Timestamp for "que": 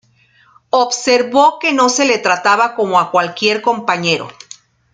1.59-1.73